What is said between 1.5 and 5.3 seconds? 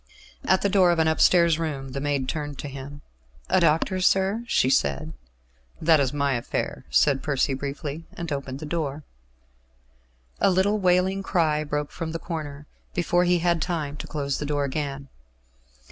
room the maid turned to him. "A doctor, sir?" she said.